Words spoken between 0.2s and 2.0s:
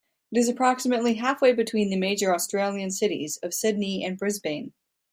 It is approximately halfway between the